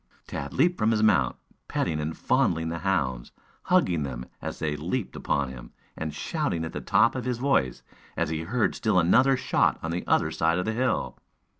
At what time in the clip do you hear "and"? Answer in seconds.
1.99-2.17, 5.95-6.11